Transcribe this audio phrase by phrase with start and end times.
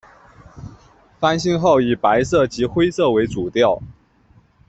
[1.19, 3.79] 翻新后以白色及灰色为主调。